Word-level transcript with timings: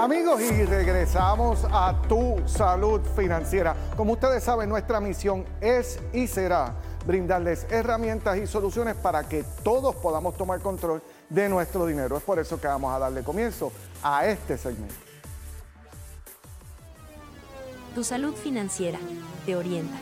Amigos, 0.00 0.40
y 0.40 0.64
regresamos 0.64 1.66
a 1.70 1.94
tu 2.08 2.40
salud 2.46 3.02
financiera. 3.14 3.76
Como 3.98 4.14
ustedes 4.14 4.42
saben, 4.42 4.66
nuestra 4.66 4.98
misión 4.98 5.44
es 5.60 6.00
y 6.14 6.26
será 6.26 6.74
brindarles 7.06 7.66
herramientas 7.68 8.38
y 8.38 8.46
soluciones 8.46 8.96
para 8.96 9.28
que 9.28 9.44
todos 9.62 9.94
podamos 9.96 10.38
tomar 10.38 10.60
control 10.60 11.02
de 11.28 11.50
nuestro 11.50 11.84
dinero. 11.84 12.16
Es 12.16 12.22
por 12.22 12.38
eso 12.38 12.58
que 12.58 12.66
vamos 12.66 12.94
a 12.94 12.98
darle 12.98 13.22
comienzo 13.22 13.72
a 14.02 14.24
este 14.24 14.56
segmento. 14.56 14.94
Tu 17.94 18.02
salud 18.02 18.34
financiera 18.34 18.98
te 19.44 19.54
orienta. 19.54 19.98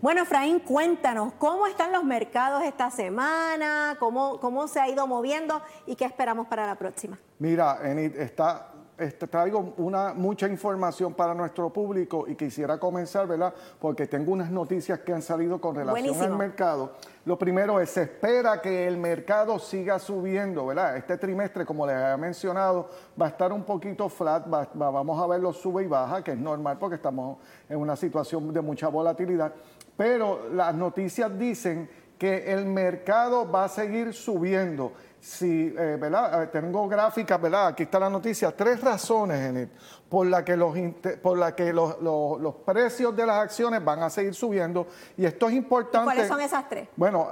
Bueno, 0.00 0.22
Efraín, 0.22 0.60
cuéntanos, 0.60 1.32
¿cómo 1.38 1.66
están 1.66 1.90
los 1.90 2.04
mercados 2.04 2.62
esta 2.62 2.88
semana? 2.88 3.96
¿Cómo, 3.98 4.38
cómo 4.38 4.68
se 4.68 4.78
ha 4.78 4.88
ido 4.88 5.08
moviendo 5.08 5.60
y 5.86 5.96
qué 5.96 6.04
esperamos 6.04 6.46
para 6.46 6.68
la 6.68 6.76
próxima? 6.76 7.18
Mira, 7.40 7.80
Enid, 7.82 8.14
está 8.16 8.68
este, 8.98 9.28
traigo 9.28 9.74
una, 9.76 10.12
mucha 10.12 10.48
información 10.48 11.14
para 11.14 11.32
nuestro 11.32 11.70
público 11.72 12.24
y 12.26 12.34
quisiera 12.34 12.78
comenzar, 12.78 13.28
¿verdad? 13.28 13.54
Porque 13.78 14.08
tengo 14.08 14.32
unas 14.32 14.50
noticias 14.50 14.98
que 15.00 15.12
han 15.12 15.22
salido 15.22 15.60
con 15.60 15.76
relación 15.76 16.20
al 16.20 16.36
mercado. 16.36 16.94
Lo 17.24 17.38
primero 17.38 17.78
es, 17.78 17.90
se 17.90 18.02
espera 18.02 18.60
que 18.60 18.88
el 18.88 18.96
mercado 18.96 19.58
siga 19.60 20.00
subiendo, 20.00 20.66
¿verdad? 20.66 20.96
Este 20.96 21.16
trimestre, 21.16 21.64
como 21.64 21.86
les 21.86 21.94
había 21.94 22.16
mencionado, 22.16 22.88
va 23.20 23.26
a 23.26 23.28
estar 23.28 23.52
un 23.52 23.62
poquito 23.62 24.08
flat, 24.08 24.46
vamos 24.48 25.22
a 25.22 25.26
verlo 25.28 25.52
sube 25.52 25.84
y 25.84 25.86
baja, 25.86 26.24
que 26.24 26.32
es 26.32 26.38
normal 26.38 26.76
porque 26.78 26.96
estamos 26.96 27.38
en 27.68 27.78
una 27.78 27.94
situación 27.94 28.52
de 28.52 28.60
mucha 28.60 28.88
volatilidad 28.88 29.52
pero 29.98 30.48
las 30.54 30.76
noticias 30.76 31.36
dicen 31.36 31.90
que 32.18 32.52
el 32.52 32.66
mercado 32.66 33.50
va 33.50 33.64
a 33.64 33.68
seguir 33.68 34.14
subiendo. 34.14 34.92
Si, 35.20 35.74
eh, 35.76 35.96
¿verdad? 36.00 36.48
Tengo 36.50 36.88
gráficas, 36.88 37.40
¿verdad? 37.40 37.68
Aquí 37.68 37.82
está 37.82 37.98
la 37.98 38.08
noticia. 38.08 38.54
Tres 38.54 38.80
razones, 38.80 39.48
Enid, 39.48 39.68
por 40.08 40.26
las 40.26 40.44
que, 40.44 40.56
los, 40.56 40.76
por 41.20 41.36
la 41.36 41.56
que 41.56 41.72
los, 41.72 42.00
los, 42.00 42.54
precios 42.64 43.16
de 43.16 43.26
las 43.26 43.38
acciones 43.38 43.84
van 43.84 44.02
a 44.02 44.10
seguir 44.10 44.34
subiendo. 44.34 44.86
Y 45.16 45.24
esto 45.24 45.48
es 45.48 45.54
importante. 45.54 46.04
¿Cuáles 46.04 46.28
son 46.28 46.40
esas 46.40 46.68
tres? 46.68 46.88
Bueno, 46.94 47.28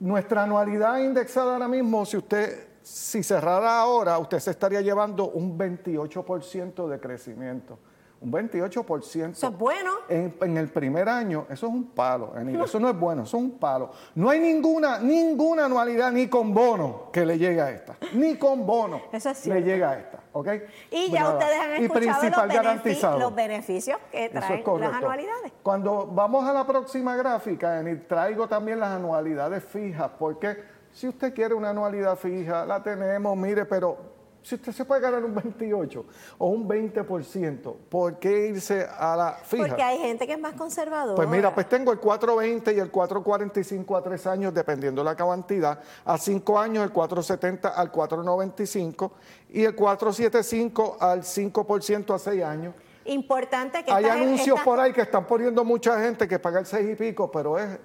Nuestra 0.00 0.42
anualidad 0.42 0.98
indexada 0.98 1.54
ahora 1.54 1.68
mismo, 1.68 2.04
si 2.04 2.18
usted 2.18 2.66
si 2.82 3.22
cerrara 3.22 3.80
ahora, 3.80 4.18
usted 4.18 4.38
se 4.38 4.50
estaría 4.50 4.80
llevando 4.80 5.30
un 5.30 5.58
28% 5.58 6.86
de 6.86 7.00
crecimiento 7.00 7.78
un 8.20 8.32
28%. 8.32 9.32
Eso 9.32 9.46
es 9.48 9.58
bueno. 9.58 9.92
En, 10.08 10.56
el 10.56 10.68
primer 10.68 11.08
año, 11.08 11.46
eso 11.50 11.66
es 11.66 11.72
un 11.72 11.88
palo, 11.88 12.32
eso 12.64 12.80
no 12.80 12.88
es 12.88 12.98
bueno, 12.98 13.22
eso 13.24 13.36
es 13.36 13.42
un 13.42 13.58
palo. 13.58 13.90
No 14.14 14.30
hay 14.30 14.40
ninguna, 14.40 14.98
ninguna 14.98 15.66
anualidad 15.66 16.12
ni 16.12 16.28
con 16.28 16.54
bono 16.54 17.10
que 17.12 17.26
le 17.26 17.38
llegue 17.38 17.60
a 17.60 17.70
esta, 17.70 17.96
ni 18.14 18.36
con 18.36 18.66
bono 18.66 19.02
eso 19.12 19.30
es 19.30 19.46
le 19.46 19.62
llega 19.62 19.90
a 19.90 19.98
esta, 19.98 20.18
¿ok? 20.32 20.48
Y 20.90 21.10
ya 21.10 21.28
ustedes 21.28 21.60
han 21.60 21.72
escuchado 21.72 23.18
los, 23.18 23.34
beneficios 23.34 23.98
que 24.10 24.28
traen 24.30 24.64
las 24.80 24.94
anualidades. 24.94 25.52
Cuando 25.62 26.06
vamos 26.06 26.48
a 26.48 26.52
la 26.52 26.66
próxima 26.66 27.16
gráfica, 27.16 27.82
traigo 28.08 28.48
también 28.48 28.80
las 28.80 28.90
anualidades 28.90 29.64
fijas, 29.64 30.10
porque 30.18 30.56
si 30.92 31.08
usted 31.08 31.34
quiere 31.34 31.54
una 31.54 31.70
anualidad 31.70 32.16
fija, 32.16 32.64
la 32.64 32.82
tenemos, 32.82 33.36
mire, 33.36 33.66
pero 33.66 34.15
si 34.46 34.54
usted 34.54 34.70
se 34.70 34.84
puede 34.84 35.00
ganar 35.00 35.24
un 35.24 35.34
28 35.34 36.06
o 36.38 36.46
un 36.46 36.68
20%, 36.68 37.74
¿por 37.88 38.16
qué 38.20 38.46
irse 38.46 38.86
a 38.96 39.16
la 39.16 39.32
fija? 39.42 39.66
Porque 39.66 39.82
hay 39.82 39.98
gente 39.98 40.24
que 40.24 40.34
es 40.34 40.38
más 40.38 40.52
conservadora. 40.52 41.16
Pues 41.16 41.28
mira, 41.28 41.52
pues 41.52 41.68
tengo 41.68 41.90
el 41.90 41.98
420 41.98 42.72
y 42.72 42.78
el 42.78 42.88
445 42.88 43.96
a 43.96 44.02
3 44.04 44.26
años, 44.28 44.54
dependiendo 44.54 45.00
de 45.00 45.04
la 45.04 45.16
cantidad. 45.16 45.80
A 46.04 46.16
5 46.16 46.60
años 46.60 46.84
el 46.84 46.92
470 46.92 47.70
al 47.70 47.90
495 47.90 49.12
y 49.50 49.64
el 49.64 49.74
475 49.74 50.96
al 51.00 51.22
5% 51.22 52.14
a 52.14 52.18
6 52.20 52.44
años. 52.44 52.74
Importante 53.06 53.84
que... 53.84 53.90
Hay 53.90 54.04
anuncios 54.04 54.60
por 54.60 54.78
ahí 54.78 54.92
que 54.92 55.00
están 55.00 55.26
poniendo 55.26 55.64
mucha 55.64 56.00
gente 56.00 56.28
que 56.28 56.38
paga 56.38 56.60
el 56.60 56.66
6 56.66 56.88
y 56.92 56.94
pico, 56.94 57.28
pero 57.32 57.58
es 57.58 57.80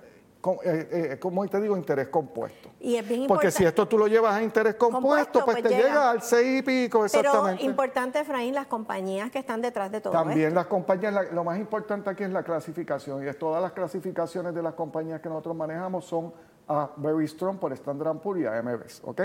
eh, 0.63 1.11
eh, 1.13 1.19
como 1.19 1.47
te 1.47 1.61
digo, 1.61 1.77
interés 1.77 2.07
compuesto. 2.07 2.69
Y 2.79 2.95
es 2.95 3.07
bien 3.07 3.27
Porque 3.27 3.51
si 3.51 3.63
esto 3.63 3.87
tú 3.87 3.97
lo 3.97 4.07
llevas 4.07 4.35
a 4.35 4.41
interés 4.41 4.75
compuesto, 4.75 5.45
pues, 5.45 5.61
pues, 5.61 5.71
te 5.71 5.81
llega. 5.81 6.11
al 6.11 6.21
6 6.21 6.59
y 6.59 6.61
pico, 6.63 7.05
exactamente. 7.05 7.57
Pero 7.57 7.69
importante, 7.69 8.19
Efraín, 8.19 8.55
las 8.55 8.67
compañías 8.67 9.29
que 9.29 9.39
están 9.39 9.61
detrás 9.61 9.91
de 9.91 10.01
todo 10.01 10.13
También 10.13 10.55
las 10.55 10.65
compañías, 10.65 11.31
lo 11.31 11.43
más 11.43 11.59
importante 11.59 12.09
aquí 12.09 12.23
es 12.23 12.31
la 12.31 12.43
clasificación, 12.43 13.23
y 13.23 13.27
es 13.27 13.37
todas 13.37 13.61
las 13.61 13.71
clasificaciones 13.73 14.55
de 14.55 14.63
las 14.63 14.73
compañías 14.73 15.21
que 15.21 15.29
nosotros 15.29 15.55
manejamos 15.55 16.05
son 16.05 16.33
a 16.67 16.89
Very 16.97 17.27
Strong 17.27 17.57
por 17.57 17.73
Standard 17.73 18.17
Poor's 18.19 18.41
y 18.41 18.45
a 18.45 18.61
MBS, 18.61 19.01
¿ok? 19.03 19.21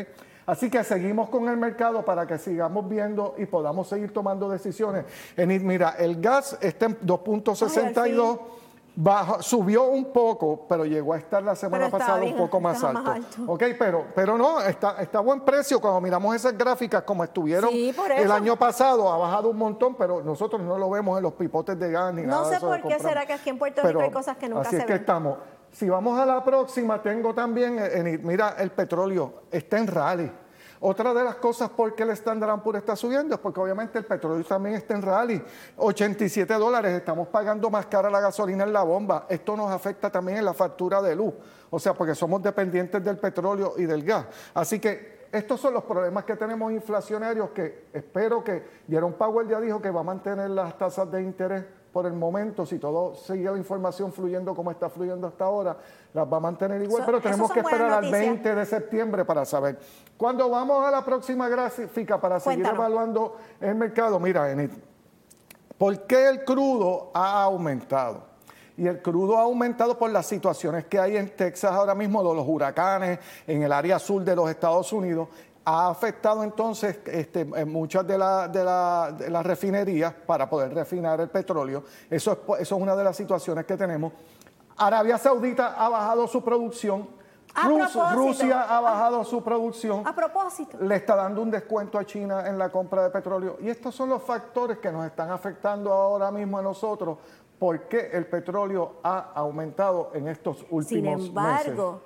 Así 0.47 0.71
que 0.71 0.83
seguimos 0.85 1.29
con 1.29 1.49
el 1.49 1.57
mercado 1.57 2.05
para 2.05 2.27
que 2.27 2.39
sigamos 2.39 2.89
viendo 2.89 3.35
y 3.39 3.47
podamos 3.47 3.89
seguir 3.89 4.13
tomando 4.13 4.49
decisiones. 4.49 5.05
En, 5.37 5.67
mira, 5.67 5.97
el 5.99 6.21
gas 6.21 6.59
está 6.61 6.87
en 6.87 7.01
2.62 7.01 8.41
subió 9.41 9.85
un 9.85 10.13
poco, 10.13 10.67
pero 10.69 10.85
llegó 10.85 11.13
a 11.13 11.19
estar 11.19 11.43
la 11.43 11.55
semana 11.55 11.91
pasada 11.91 12.23
un 12.23 12.37
poco 12.37 12.61
más 12.61 12.83
alto. 12.83 13.15
Ok, 13.47 13.63
pero, 13.79 14.07
pero 14.15 14.39
no, 14.39 14.61
está, 14.61 15.01
está 15.03 15.19
a 15.19 15.21
buen 15.21 15.41
precio. 15.41 15.81
Cuando 15.81 16.01
miramos 16.01 16.35
esas 16.35 16.57
gráficas 16.57 17.03
como 17.03 17.25
estuvieron 17.25 17.71
el 17.75 18.33
año 18.33 18.57
pasado, 18.57 19.13
ha 19.13 19.19
bajado 19.19 19.51
un 19.51 19.59
montón, 19.59 19.95
pero 19.95 20.23
nosotros 20.23 20.63
no 20.63 20.79
lo 20.79 20.91
vemos 20.91 21.17
en 21.19 21.23
los 21.23 21.35
pipotes 21.35 21.79
de 21.79 21.91
gas 21.91 22.15
ni 22.15 22.23
nada. 22.23 22.43
No 22.43 22.49
sé 22.49 22.61
por 22.61 22.83
qué 22.83 22.99
será 22.99 23.27
que 23.27 23.35
aquí 23.35 23.51
en 23.51 23.59
Puerto 23.59 23.83
Rico 23.83 24.01
hay 24.01 24.11
cosas 24.11 24.37
que 24.37 24.49
nunca 24.49 24.63
así 24.63 24.77
se 24.77 24.83
es 24.83 24.87
que 24.87 24.95
estamos. 24.95 25.39
Si 25.71 25.89
vamos 25.89 26.19
a 26.19 26.25
la 26.25 26.43
próxima, 26.43 27.03
tengo 27.03 27.35
también, 27.35 27.79
mira, 28.23 28.55
el 28.59 28.71
petróleo 28.71 29.43
está 29.51 29.79
en 29.79 29.87
rally. 29.89 30.33
Otra 30.81 31.15
de 31.15 31.25
las 31.25 31.37
cosas 31.37 31.71
por 31.71 31.95
qué 31.95 32.03
el 32.03 32.11
Standard 32.11 32.61
Poor's 32.63 32.79
está 32.79 32.97
subiendo 32.97 33.35
es 33.35 33.41
porque 33.41 33.61
obviamente 33.61 33.99
el 33.99 34.05
petróleo 34.05 34.45
también 34.45 34.77
está 34.77 34.95
en 34.95 35.03
rally. 35.03 35.43
87 35.77 36.53
dólares, 36.55 36.93
estamos 36.93 37.29
pagando 37.29 37.71
más 37.71 37.87
cara 37.87 38.11
la 38.11 38.21
gasolina 38.21 38.65
en 38.65 38.73
la 38.73 38.83
bomba. 38.83 39.27
Esto 39.29 39.57
nos 39.57 39.71
afecta 39.71 40.11
también 40.11 40.39
en 40.39 40.45
la 40.45 40.55
factura 40.55 41.01
de 41.01 41.17
luz. 41.17 41.35
O 41.71 41.79
sea, 41.79 41.95
porque 41.95 42.15
somos 42.15 42.43
dependientes 42.43 43.03
del 43.03 43.19
petróleo 43.19 43.75
y 43.77 43.85
del 43.85 44.05
gas. 44.05 44.27
Así 44.55 44.79
que 44.79 45.27
estos 45.33 45.61
son 45.61 45.75
los 45.75 45.85
problemas 45.85 46.25
que 46.25 46.37
tenemos 46.37 46.73
inflacionarios 46.73 47.51
que 47.51 47.89
espero 47.93 48.43
que 48.45 48.65
Jerome 48.89 49.15
Powell 49.15 49.49
ya 49.49 49.61
dijo 49.61 49.83
que 49.83 49.91
va 49.91 50.01
a 50.01 50.05
mantener 50.05 50.51
las 50.51 50.79
tasas 50.79 51.11
de 51.11 51.23
interés 51.23 51.65
por 51.97 52.05
el 52.05 52.13
momento, 52.13 52.67
si 52.67 52.79
todo 52.79 53.15
sigue 53.15 53.51
la 53.51 53.57
información 53.57 54.13
fluyendo 54.13 54.55
como 54.55 54.71
está 54.71 54.91
fluyendo 54.91 55.29
hasta 55.29 55.47
ahora, 55.47 55.79
las 56.13 56.31
va 56.31 56.37
a 56.37 56.41
mantener 56.41 56.83
igual, 56.83 57.05
pero 57.07 57.23
tenemos 57.23 57.51
que 57.51 57.61
esperar 57.61 57.91
al 57.91 58.13
20 58.13 58.55
de 58.55 58.67
septiembre 58.67 59.25
para 59.25 59.47
saber. 59.47 59.79
Cuando 60.15 60.51
vamos 60.51 60.85
a 60.85 60.91
la 60.91 61.03
próxima 61.03 61.49
gráfica 61.49 62.21
para 62.21 62.39
seguir 62.39 62.67
evaluando 62.67 63.39
el 63.59 63.77
mercado, 63.77 64.21
mira, 64.21 64.51
Enid, 64.51 64.73
¿por 65.79 66.07
qué 66.07 66.29
el 66.29 66.45
crudo 66.45 67.13
ha 67.15 67.43
aumentado? 67.45 68.25
Y 68.77 68.87
el 68.87 69.01
crudo 69.01 69.39
ha 69.39 69.45
aumentado 69.45 69.97
por 69.97 70.11
las 70.11 70.27
situaciones 70.27 70.85
que 70.85 70.99
hay 70.99 71.17
en 71.17 71.35
Texas 71.35 71.73
ahora 71.73 71.95
mismo, 71.95 72.23
de 72.23 72.37
los 72.37 72.47
huracanes, 72.47 73.21
en 73.47 73.63
el 73.63 73.73
área 73.73 73.99
sur 73.99 74.23
de 74.23 74.37
los 74.37 74.51
Estados 74.51 74.93
Unidos, 74.93 75.29
ha 75.69 75.89
afectado 75.89 76.45
entonces 76.45 77.01
este, 77.07 77.45
muchas 77.45 78.07
de, 78.07 78.17
las 78.17 79.45
refinerías 79.47 80.15
para 80.15 80.49
poder 80.49 80.73
refinar 80.73 81.21
el 81.21 81.29
petróleo. 81.29 81.83
Eso 82.09 82.33
es, 82.33 82.61
eso 82.61 82.77
es 82.77 82.83
una 82.83 82.95
de 82.95 83.03
las 83.03 83.17
situaciones 83.17 83.67
que 83.67 83.77
tenemos. 83.77 84.13
Arabia 84.77 85.19
Saudita 85.19 85.75
ha 85.77 85.89
bajado 85.89 86.29
su 86.29 86.43
producción. 86.43 87.09
Rusia 88.15 88.63
ha 88.63 88.81
bajado 88.81 89.25
su 89.25 89.43
producción. 89.43 90.07
A 90.07 90.15
propósito. 90.15 90.79
Le 90.81 90.97
está 90.97 91.17
dando 91.17 91.43
un 91.43 91.51
descuento 91.51 91.99
a 91.99 92.05
China 92.05 92.47
en 92.47 92.59
la 92.59 92.71
compra 92.71 93.03
de 93.03 93.11
petróleo. 93.11 93.57
Y 93.61 93.69
estos 93.69 93.93
son 93.93 94.11
los 94.11 94.23
factores 94.23 94.79
que 94.79 94.93
nos 94.93 95.05
están 95.05 95.33
afectando 95.33 95.93
ahora 95.93 96.31
mismo 96.31 96.59
a 96.59 96.63
nosotros 96.63 97.19
porque 97.59 98.11
el 98.13 98.27
petróleo 98.27 98.97
ha 99.03 99.33
aumentado 99.35 100.11
en 100.15 100.29
estos 100.29 100.65
últimos 100.71 101.23
Sin 101.23 101.29
embargo, 101.29 102.03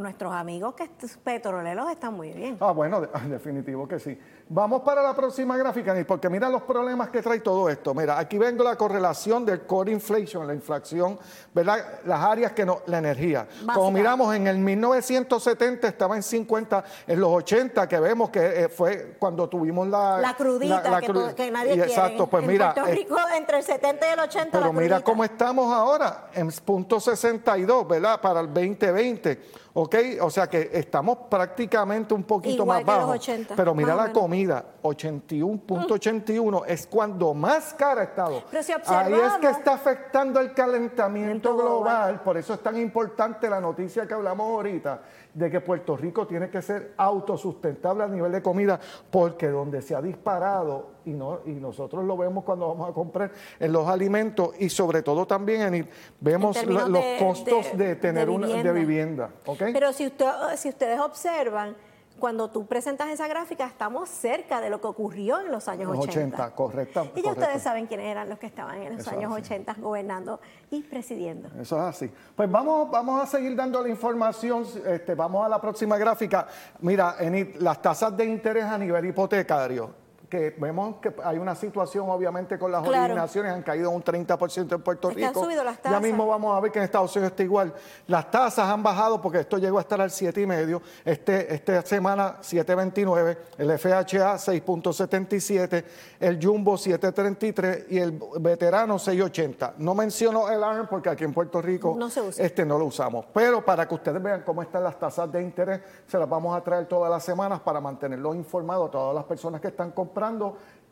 nuestros 0.00 0.32
amigos 0.32 0.74
que 0.74 0.88
petroleros 1.22 1.90
están 1.90 2.14
muy 2.14 2.32
bien. 2.32 2.56
Ah, 2.60 2.72
bueno, 2.72 3.00
definitivo 3.28 3.86
que 3.86 3.98
sí. 3.98 4.18
Vamos 4.52 4.82
para 4.82 5.00
la 5.00 5.14
próxima 5.14 5.56
gráfica, 5.56 5.94
porque 6.04 6.28
mira 6.28 6.48
los 6.48 6.62
problemas 6.62 7.08
que 7.10 7.22
trae 7.22 7.38
todo 7.38 7.68
esto. 7.68 7.94
Mira, 7.94 8.18
aquí 8.18 8.36
vengo 8.36 8.64
la 8.64 8.74
correlación 8.74 9.46
del 9.46 9.60
core 9.60 9.92
inflation, 9.92 10.44
la 10.44 10.52
inflación, 10.52 11.16
¿verdad? 11.54 12.00
Las 12.04 12.18
áreas 12.18 12.50
que 12.50 12.66
no, 12.66 12.80
la 12.86 12.98
energía. 12.98 13.46
Como 13.72 13.92
miramos, 13.92 14.34
en 14.34 14.48
el 14.48 14.58
1970 14.58 15.86
estaba 15.86 16.16
en 16.16 16.24
50, 16.24 16.84
en 17.06 17.20
los 17.20 17.30
80 17.30 17.88
que 17.88 18.00
vemos 18.00 18.30
que 18.30 18.64
eh, 18.64 18.68
fue 18.68 19.14
cuando 19.20 19.48
tuvimos 19.48 19.86
la... 19.86 20.18
La 20.18 20.34
crudita, 20.34 21.00
que, 21.36 21.48
nadie 21.52 21.74
quiere. 21.74 21.88
Exacto, 21.88 22.26
pues 22.26 22.44
mira... 22.44 22.74
Puerto 22.74 22.90
Rico, 22.90 23.18
entre 23.36 23.58
el 23.58 23.62
70 23.62 24.08
y 24.08 24.12
el 24.14 24.18
80 24.18 24.58
Pero 24.58 24.72
mira 24.72 25.00
cómo 25.00 25.22
estamos 25.22 25.72
ahora, 25.72 26.28
en 26.34 26.50
punto 26.64 26.98
62, 26.98 27.86
¿verdad? 27.86 28.20
Para 28.20 28.40
el 28.40 28.48
2020. 28.52 29.60
¿Ok? 29.72 29.94
O 30.20 30.30
sea 30.30 30.48
que 30.48 30.70
estamos 30.72 31.16
prácticamente 31.28 32.12
un 32.12 32.24
poquito 32.24 32.66
más 32.66 32.84
bajo. 32.84 33.14
Pero 33.54 33.74
mira 33.74 33.94
la 33.94 34.10
comida, 34.10 34.39
81.81 34.48 36.64
es 36.66 36.86
cuando 36.86 37.34
más 37.34 37.74
cara 37.74 38.00
ha 38.02 38.04
estado. 38.04 38.44
Ahí 38.86 39.14
es 39.14 39.32
que 39.40 39.48
está 39.48 39.72
afectando 39.74 40.38
el 40.40 40.54
calentamiento 40.54 41.56
global. 41.56 42.22
Por 42.22 42.36
eso 42.36 42.54
es 42.54 42.60
tan 42.60 42.78
importante 42.78 43.50
la 43.50 43.60
noticia 43.60 44.06
que 44.06 44.14
hablamos 44.14 44.46
ahorita 44.46 45.02
de 45.34 45.50
que 45.50 45.60
Puerto 45.60 45.96
Rico 45.96 46.26
tiene 46.26 46.50
que 46.50 46.62
ser 46.62 46.94
autosustentable 46.96 48.04
a 48.04 48.08
nivel 48.08 48.32
de 48.32 48.42
comida, 48.42 48.80
porque 49.10 49.48
donde 49.48 49.82
se 49.82 49.94
ha 49.94 50.02
disparado, 50.02 50.90
y, 51.04 51.10
no, 51.10 51.40
y 51.46 51.50
nosotros 51.50 52.04
lo 52.04 52.16
vemos 52.16 52.44
cuando 52.44 52.68
vamos 52.68 52.90
a 52.90 52.92
comprar 52.92 53.30
en 53.58 53.72
los 53.72 53.88
alimentos, 53.88 54.50
y 54.58 54.68
sobre 54.68 55.02
todo 55.02 55.26
también 55.26 55.74
en, 55.74 55.88
vemos 56.20 56.64
los 56.64 57.04
costos 57.18 57.76
de, 57.76 57.96
tener 57.96 58.28
una 58.28 58.48
de 58.48 58.72
vivienda. 58.72 59.30
Pero 59.72 59.92
si, 59.92 60.06
usted, 60.06 60.26
si 60.56 60.70
ustedes 60.70 60.98
observan, 60.98 61.76
cuando 62.20 62.50
tú 62.50 62.66
presentas 62.66 63.08
esa 63.08 63.26
gráfica, 63.26 63.66
estamos 63.66 64.08
cerca 64.08 64.60
de 64.60 64.70
lo 64.70 64.80
que 64.80 64.86
ocurrió 64.86 65.40
en 65.40 65.50
los 65.50 65.66
años 65.66 65.90
80. 65.96 66.54
correcto. 66.54 67.10
Y 67.16 67.22
ya 67.22 67.32
ustedes 67.32 67.62
saben 67.62 67.86
quiénes 67.86 68.06
eran 68.06 68.28
los 68.28 68.38
que 68.38 68.46
estaban 68.46 68.80
en 68.82 68.96
los 68.96 69.08
años 69.08 69.32
80 69.32 69.74
gobernando 69.78 70.40
y 70.70 70.82
presidiendo. 70.82 71.48
Eso 71.60 71.76
es 71.76 71.82
así. 71.82 72.10
Pues 72.36 72.48
vamos, 72.48 72.90
vamos 72.90 73.20
a 73.20 73.26
seguir 73.26 73.56
dando 73.56 73.82
la 73.82 73.88
información. 73.88 74.64
Este, 74.86 75.16
vamos 75.16 75.44
a 75.44 75.48
la 75.48 75.60
próxima 75.60 75.98
gráfica. 75.98 76.46
Mira, 76.80 77.16
en 77.18 77.54
las 77.58 77.82
tasas 77.82 78.16
de 78.16 78.26
interés 78.26 78.64
a 78.64 78.78
nivel 78.78 79.06
hipotecario 79.06 79.99
que 80.30 80.54
vemos 80.56 80.96
que 81.02 81.12
hay 81.24 81.36
una 81.38 81.54
situación 81.56 82.08
obviamente 82.08 82.58
con 82.58 82.70
las 82.70 82.86
originaciones, 82.86 83.52
han 83.52 83.62
caído 83.62 83.90
un 83.90 84.02
30% 84.02 84.74
en 84.76 84.82
Puerto 84.82 85.10
Rico. 85.10 85.26
Han 85.26 85.34
subido 85.34 85.64
las 85.64 85.78
tasas. 85.78 86.00
Ya 86.00 86.00
mismo 86.00 86.26
vamos 86.26 86.56
a 86.56 86.60
ver 86.60 86.70
que 86.70 86.78
en 86.78 86.84
Estados 86.84 87.14
Unidos 87.16 87.32
está 87.32 87.42
igual. 87.42 87.74
Las 88.06 88.30
tasas 88.30 88.68
han 88.68 88.82
bajado 88.82 89.20
porque 89.20 89.40
esto 89.40 89.58
llegó 89.58 89.78
a 89.78 89.80
estar 89.80 90.00
al 90.00 90.10
7,5, 90.10 90.80
este, 91.04 91.52
esta 91.52 91.82
semana 91.82 92.36
7,29, 92.40 93.36
el 93.58 93.78
FHA 93.78 94.36
6,77, 94.36 95.84
el 96.20 96.38
Jumbo 96.42 96.74
7,33 96.74 97.86
y 97.90 97.98
el 97.98 98.12
veterano 98.38 98.96
6,80. 98.96 99.74
No 99.78 99.94
menciono 99.94 100.48
el 100.48 100.62
ARM 100.62 100.86
porque 100.86 101.10
aquí 101.10 101.24
en 101.24 101.34
Puerto 101.34 101.60
Rico 101.60 101.98
este 102.38 102.64
no 102.64 102.78
lo 102.78 102.84
usamos. 102.84 103.26
Pero 103.34 103.64
para 103.64 103.88
que 103.88 103.94
ustedes 103.94 104.22
vean 104.22 104.42
cómo 104.46 104.62
están 104.62 104.84
las 104.84 104.96
tasas 104.96 105.30
de 105.32 105.42
interés, 105.42 105.80
se 106.06 106.18
las 106.18 106.28
vamos 106.28 106.56
a 106.56 106.62
traer 106.62 106.86
todas 106.86 107.10
las 107.10 107.24
semanas 107.24 107.58
para 107.60 107.80
mantenerlos 107.80 108.36
informados 108.36 108.88
a 108.88 108.90
todas 108.92 109.14
las 109.14 109.24
personas 109.24 109.60
que 109.60 109.68
están 109.68 109.90
comprando 109.90 110.19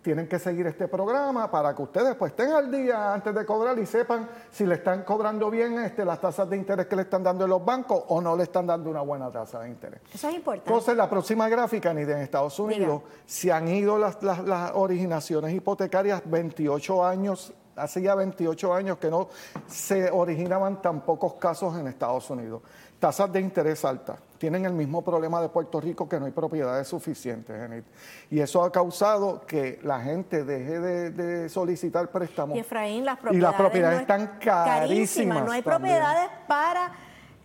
tienen 0.03 0.29
que 0.29 0.39
seguir 0.39 0.67
este 0.67 0.89
programa 0.89 1.51
para 1.51 1.75
que 1.75 1.83
ustedes 1.83 2.15
pues 2.15 2.31
estén 2.33 2.53
al 2.53 2.71
día 2.71 3.13
antes 3.13 3.35
de 3.35 3.45
cobrar 3.45 3.79
y 3.79 3.85
sepan 3.85 4.29
si 4.51 4.65
le 4.65 4.77
están 4.77 5.03
cobrando 5.03 5.51
bien 5.51 5.79
este, 5.81 6.05
las 6.05 6.21
tasas 6.21 6.49
de 6.49 6.57
interés 6.57 6.87
que 6.87 6.97
le 6.97 7.03
están 7.03 7.23
dando 7.23 7.45
en 7.45 7.51
los 7.51 7.65
bancos 7.65 8.05
o 8.09 8.21
no 8.21 8.37
le 8.37 8.45
están 8.45 8.67
dando 8.67 8.91
una 8.91 9.03
buena 9.03 9.31
tasa 9.31 9.61
de 9.61 9.69
interés. 9.69 10.01
Eso 10.13 10.29
es 10.29 10.35
importante. 10.37 10.71
Entonces, 10.71 10.97
la 10.97 11.11
próxima 11.11 11.49
gráfica, 11.49 11.93
ni 11.93 12.03
en 12.03 12.19
Estados 12.19 12.59
Unidos, 12.59 13.03
se 13.27 13.53
han 13.53 13.69
ido 13.69 13.99
las, 13.99 14.23
las 14.23 14.73
originaciones 14.75 15.53
hipotecarias 15.53 16.23
28 16.25 17.05
años 17.05 17.53
hace 17.79 18.03
ya 18.03 18.15
28 18.15 18.75
años 18.75 18.99
que 18.99 19.11
no 19.11 19.29
se 19.67 20.11
originaban 20.11 20.83
tan 20.83 21.01
pocos 21.01 21.35
casos 21.35 21.79
en 21.79 21.87
Estados 21.87 22.29
Unidos. 22.31 22.63
Tasas 22.99 23.33
de 23.33 23.41
interés 23.41 23.85
altas. 23.85 24.19
Tienen 24.39 24.65
el 24.65 24.73
mismo 24.73 25.03
problema 25.03 25.41
de 25.41 25.49
Puerto 25.49 25.81
Rico 25.81 26.09
que 26.09 26.19
no 26.19 26.27
hay 26.27 26.33
propiedades 26.33 26.89
suficientes, 26.89 27.57
Genit. 27.57 27.85
Y 28.31 28.41
eso 28.41 28.63
ha 28.63 28.73
causado 28.73 29.43
que 29.47 29.79
la 29.83 30.01
gente 30.01 30.45
deje 30.45 30.81
de, 30.81 31.49
solicitar 31.49 32.11
préstamos. 32.11 32.57
Y 32.57 32.61
Efraín, 32.61 33.05
las 33.05 33.19
propiedades, 33.19 33.39
y 33.39 33.43
las 33.43 33.55
propiedades 33.55 34.01
están 34.01 34.39
carísimas. 34.41 35.45
No 35.45 35.53
hay 35.53 35.63
propiedades 35.63 36.29
para 36.47 36.93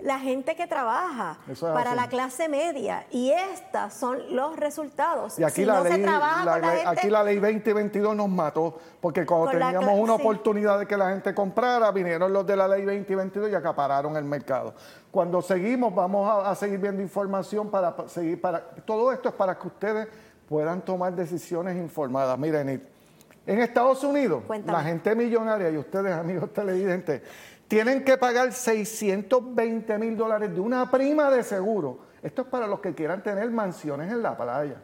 la 0.03 0.19
gente 0.19 0.55
que 0.55 0.67
trabaja, 0.67 1.37
para 1.59 1.95
la 1.95 2.07
clase 2.07 2.49
media. 2.49 3.05
Y 3.09 3.31
estos 3.31 3.93
son 3.93 4.35
los 4.35 4.57
resultados. 4.57 5.39
Y 5.39 5.43
aquí, 5.43 5.63
la, 5.63 5.81
ley, 5.81 6.03
aquí 6.85 7.09
la 7.09 7.23
ley 7.23 7.39
2022 7.39 8.15
nos 8.15 8.29
mató, 8.29 8.77
porque 8.99 9.25
cuando 9.25 9.51
teníamos 9.51 9.97
una 9.97 10.15
oportunidad 10.15 10.79
de 10.79 10.85
que 10.85 10.97
la 10.97 11.09
gente 11.09 11.33
comprara, 11.33 11.91
vinieron 11.91 12.33
los 12.33 12.45
de 12.45 12.55
la 12.57 12.67
ley 12.67 12.83
2022 12.83 13.51
y 13.51 13.55
acapararon 13.55 14.17
el 14.17 14.25
mercado. 14.25 14.73
Cuando 15.09 15.41
seguimos, 15.41 15.95
vamos 15.95 16.45
a, 16.45 16.53
seguir 16.55 16.79
viendo 16.79 17.01
información 17.01 17.69
para 17.69 17.95
seguir, 18.07 18.41
para 18.41 18.61
todo 18.85 19.11
esto 19.11 19.29
es 19.29 19.35
para 19.35 19.57
que 19.57 19.67
ustedes 19.67 20.07
puedan 20.49 20.81
tomar 20.81 21.13
decisiones 21.15 21.77
informadas. 21.77 22.37
Miren, 22.37 22.81
en 23.45 23.59
Estados 23.59 24.03
Unidos, 24.03 24.43
la 24.65 24.83
gente 24.83 25.15
millonaria 25.15 25.69
y 25.69 25.77
ustedes, 25.77 26.13
amigos 26.13 26.53
televidentes, 26.53 27.21
tienen 27.67 28.03
que 28.03 28.17
pagar 28.17 28.53
620 28.53 29.97
mil 29.97 30.17
dólares 30.17 30.53
de 30.53 30.59
una 30.59 30.89
prima 30.89 31.29
de 31.31 31.43
seguro. 31.43 31.99
Esto 32.21 32.43
es 32.43 32.47
para 32.47 32.67
los 32.67 32.79
que 32.79 32.93
quieran 32.93 33.21
tener 33.21 33.49
mansiones 33.51 34.11
en 34.11 34.21
la 34.21 34.37
playa. 34.37 34.81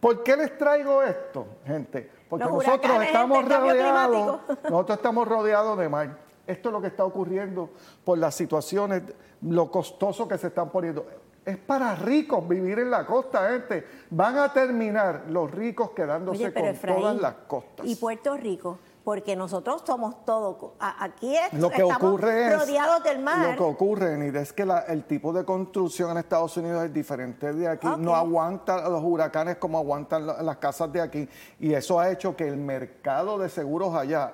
¿Por 0.00 0.24
qué 0.24 0.36
les 0.36 0.58
traigo 0.58 1.02
esto, 1.02 1.46
gente? 1.64 2.10
Porque 2.28 2.44
nosotros 2.46 3.02
estamos 3.04 3.44
rodeados, 3.48 4.40
nosotros 4.64 4.98
estamos 4.98 5.28
rodeados 5.28 5.78
de 5.78 5.88
mar. 5.88 6.18
Esto 6.46 6.68
es 6.68 6.72
lo 6.72 6.80
que 6.80 6.88
está 6.88 7.04
ocurriendo 7.04 7.70
por 8.04 8.18
las 8.18 8.34
situaciones, 8.34 9.02
lo 9.42 9.70
costoso 9.70 10.26
que 10.26 10.36
se 10.36 10.48
están 10.48 10.70
poniendo. 10.70 11.06
Es 11.44 11.56
para 11.56 11.94
ricos 11.94 12.46
vivir 12.48 12.80
en 12.80 12.90
la 12.90 13.06
costa, 13.06 13.50
gente. 13.50 13.86
Van 14.10 14.36
a 14.38 14.52
terminar 14.52 15.24
los 15.28 15.50
ricos 15.50 15.90
quedándose 15.90 16.52
con 16.52 16.76
todas 16.76 17.16
las 17.20 17.34
costas. 17.46 17.86
¿Y 17.86 17.94
Puerto 17.94 18.36
Rico? 18.36 18.78
Porque 19.04 19.36
nosotros 19.36 19.82
somos 19.86 20.24
todo. 20.24 20.74
Aquí 20.78 21.34
lo 21.52 21.70
que 21.70 21.82
estamos 21.82 21.96
ocurre 21.96 22.56
rodeados 22.56 23.02
del 23.02 23.20
mar. 23.20 23.50
Lo 23.50 23.56
que 23.56 23.62
ocurre, 23.62 24.40
es 24.40 24.52
que 24.52 24.66
el 24.88 25.04
tipo 25.04 25.32
de 25.32 25.44
construcción 25.44 26.10
en 26.12 26.18
Estados 26.18 26.56
Unidos 26.56 26.84
es 26.84 26.92
diferente 26.92 27.52
de 27.52 27.68
aquí. 27.68 27.86
No 27.98 28.14
aguanta 28.14 28.88
los 28.88 29.02
huracanes 29.02 29.56
como 29.56 29.78
aguantan 29.78 30.26
las 30.26 30.56
casas 30.58 30.92
de 30.92 31.00
aquí. 31.00 31.28
Y 31.58 31.72
eso 31.72 31.98
ha 31.98 32.10
hecho 32.10 32.36
que 32.36 32.46
el 32.46 32.56
mercado 32.56 33.38
de 33.38 33.48
seguros 33.48 33.94
allá 33.94 34.32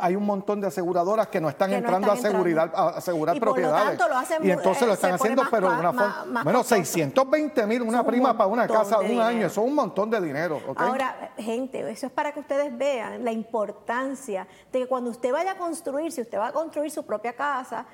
hay 0.00 0.16
un 0.16 0.24
montón 0.24 0.60
de 0.60 0.68
aseguradoras 0.68 1.28
que 1.28 1.40
no 1.40 1.48
están 1.48 1.72
entrando 1.72 2.10
a, 2.10 2.16
seguridad, 2.16 2.72
a 2.74 2.88
asegurar 2.88 3.38
propiedades. 3.38 3.98
y 4.42 4.50
entonces 4.50 4.86
lo 4.86 4.94
están 4.94 5.14
haciendo, 5.14 5.42
pero 5.50 5.70
de 5.70 5.78
una 5.78 5.92
forma. 5.92 6.42
Bueno, 6.42 6.62
620 6.62 7.66
mil, 7.66 7.82
una 7.82 8.04
prima 8.04 8.36
para 8.36 8.48
una 8.48 8.66
casa 8.66 8.98
de 8.98 9.14
un 9.14 9.20
año, 9.20 9.46
eso 9.46 9.60
es 9.62 9.68
un 9.68 9.74
montón 9.74 10.10
de 10.10 10.20
dinero. 10.20 10.60
Ahora, 10.76 11.32
gente, 11.36 11.88
eso 11.90 12.06
es 12.06 12.12
para 12.12 12.32
que 12.32 12.40
ustedes 12.40 12.76
vean 12.76 13.24
la 13.24 13.32
importancia 13.32 14.46
de 14.72 14.80
que 14.80 14.86
cuando 14.86 15.10
usted 15.10 15.32
vaya 15.32 15.52
a 15.52 15.58
construir, 15.58 16.12
si 16.12 16.20
usted 16.20 16.38
va 16.38 16.48
a 16.48 16.52
construir 16.52 16.90
su 16.90 17.04
propia 17.04 17.34
casa, 17.34 17.86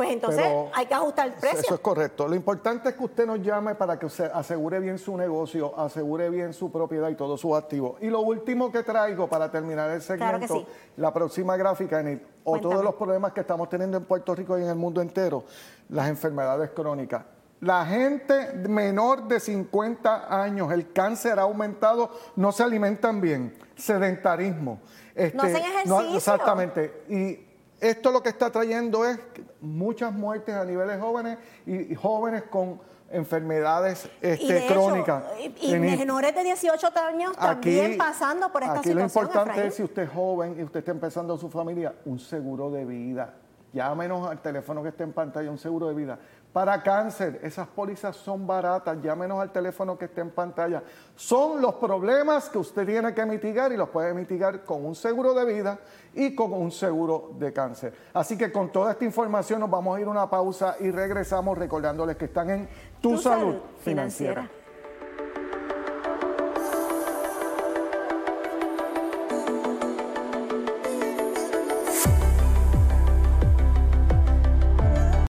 pues 0.00 0.12
entonces 0.12 0.46
hay 0.72 0.86
que 0.86 0.94
ajustar 0.94 1.26
el 1.26 1.34
precio. 1.34 1.60
Eso 1.60 1.74
es 1.74 1.80
correcto. 1.80 2.26
Lo 2.26 2.34
importante 2.34 2.88
es 2.88 2.94
que 2.94 3.04
usted 3.04 3.26
nos 3.26 3.38
llame 3.42 3.74
para 3.74 3.98
que 3.98 4.06
usted 4.06 4.30
asegure 4.32 4.80
bien 4.80 4.98
su 4.98 5.14
negocio, 5.14 5.78
asegure 5.78 6.30
bien 6.30 6.54
su 6.54 6.72
propiedad 6.72 7.10
y 7.10 7.16
todos 7.16 7.38
sus 7.38 7.54
activos. 7.54 8.00
Y 8.00 8.06
lo 8.06 8.20
último 8.20 8.72
que 8.72 8.82
traigo 8.82 9.28
para 9.28 9.50
terminar 9.50 9.90
el 9.90 10.00
segmento, 10.00 10.64
la 10.96 11.12
próxima 11.12 11.54
gráfica, 11.58 12.00
en 12.00 12.26
o 12.44 12.58
todos 12.58 12.82
los 12.82 12.94
problemas 12.94 13.32
que 13.32 13.40
estamos 13.40 13.68
teniendo 13.68 13.98
en 13.98 14.04
Puerto 14.04 14.34
Rico 14.34 14.58
y 14.58 14.62
en 14.62 14.70
el 14.70 14.76
mundo 14.76 15.02
entero, 15.02 15.44
las 15.90 16.08
enfermedades 16.08 16.70
crónicas. 16.70 17.22
La 17.60 17.84
gente 17.84 18.54
menor 18.54 19.28
de 19.28 19.38
50 19.38 20.42
años, 20.42 20.72
el 20.72 20.92
cáncer 20.92 21.38
ha 21.38 21.42
aumentado, 21.42 22.10
no 22.36 22.52
se 22.52 22.62
alimentan 22.62 23.20
bien, 23.20 23.54
sedentarismo. 23.76 24.80
Este, 25.14 25.36
no 25.36 25.42
hacen 25.42 25.56
ejercicio. 25.56 26.16
exactamente. 26.16 27.04
Y 27.08 27.38
esto 27.80 28.12
lo 28.12 28.22
que 28.22 28.28
está 28.28 28.50
trayendo 28.50 29.04
es 29.04 29.18
muchas 29.60 30.12
muertes 30.12 30.54
a 30.54 30.64
niveles 30.64 31.00
jóvenes 31.00 31.38
y, 31.66 31.94
jóvenes 31.94 32.44
con 32.44 32.80
enfermedades 33.10 34.08
este, 34.20 34.66
crónicas. 34.66 35.24
y, 35.60 35.74
menores 35.76 36.34
de 36.34 36.44
18 36.44 36.88
años 36.96 37.36
también 37.36 37.98
pasando 37.98 38.52
por 38.52 38.62
esta 38.62 38.78
aquí 38.78 38.90
situación. 38.90 39.24
Lo 39.24 39.30
importante 39.30 39.66
es 39.66 39.74
si 39.74 39.82
usted 39.82 40.02
es 40.02 40.10
joven 40.10 40.56
y 40.58 40.62
usted 40.62 40.80
está 40.80 40.92
empezando 40.92 41.36
su 41.36 41.48
familia, 41.48 41.94
un 42.04 42.18
seguro 42.18 42.70
de 42.70 42.84
vida. 42.84 43.34
Llámenos 43.72 44.28
al 44.28 44.40
teléfono 44.42 44.82
que 44.82 44.88
está 44.88 45.04
en 45.04 45.12
pantalla, 45.12 45.50
un 45.50 45.58
seguro 45.58 45.88
de 45.88 45.94
vida. 45.94 46.18
Para 46.52 46.82
cáncer, 46.82 47.38
esas 47.44 47.68
pólizas 47.68 48.16
son 48.16 48.44
baratas, 48.44 49.00
llámenos 49.00 49.40
al 49.40 49.52
teléfono 49.52 49.96
que 49.96 50.06
está 50.06 50.20
en 50.20 50.30
pantalla. 50.30 50.82
Son 51.14 51.60
los 51.60 51.74
problemas 51.74 52.48
que 52.48 52.58
usted 52.58 52.84
tiene 52.84 53.14
que 53.14 53.24
mitigar 53.24 53.70
y 53.70 53.76
los 53.76 53.88
puede 53.90 54.12
mitigar 54.12 54.64
con 54.64 54.84
un 54.84 54.96
seguro 54.96 55.32
de 55.32 55.44
vida 55.44 55.78
y 56.12 56.34
con 56.34 56.52
un 56.52 56.72
seguro 56.72 57.30
de 57.38 57.52
cáncer. 57.52 57.94
Así 58.12 58.36
que 58.36 58.50
con 58.50 58.72
toda 58.72 58.92
esta 58.92 59.04
información 59.04 59.60
nos 59.60 59.70
vamos 59.70 59.96
a 59.96 60.00
ir 60.00 60.08
a 60.08 60.10
una 60.10 60.28
pausa 60.28 60.74
y 60.80 60.90
regresamos 60.90 61.56
recordándoles 61.56 62.16
que 62.16 62.24
están 62.24 62.50
en 62.50 62.68
Tu, 63.00 63.16
salud, 63.16 63.56
financiera. 63.84 64.50